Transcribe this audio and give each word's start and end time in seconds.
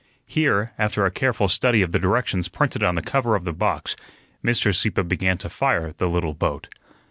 Here, 0.25 0.71
after 0.79 1.05
a 1.05 1.11
careful 1.11 1.47
study 1.47 1.83
of 1.83 1.91
the 1.91 1.99
directions 1.99 2.47
printed 2.47 2.81
on 2.81 2.95
the 2.95 3.03
cover 3.03 3.35
of 3.35 3.45
the 3.45 3.53
box, 3.53 3.95
Mr. 4.43 4.73
Sieppe 4.73 5.03
began 5.03 5.37
to 5.37 5.47
fire 5.47 5.93
the 5.95 6.09
little 6.09 6.33
boat. 6.33 6.69